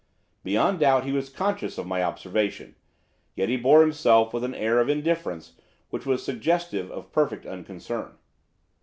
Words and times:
Beyond 0.43 0.79
doubt 0.79 1.03
he 1.05 1.11
was 1.11 1.29
conscious 1.29 1.77
of 1.77 1.85
my 1.85 2.01
observation, 2.01 2.75
yet 3.35 3.49
he 3.49 3.55
bore 3.55 3.81
himself 3.81 4.33
with 4.33 4.43
an 4.43 4.55
air 4.55 4.79
of 4.79 4.89
indifference, 4.89 5.53
which 5.91 6.07
was 6.07 6.25
suggestive 6.25 6.89
of 6.89 7.11
perfect 7.11 7.45
unconcern. 7.45 8.17